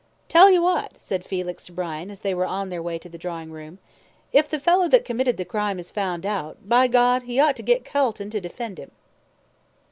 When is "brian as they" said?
1.73-2.33